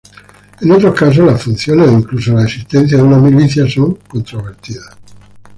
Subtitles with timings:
[0.63, 4.97] En otros casos, las funciones o incluso la existencia de una milicia son controvertidas.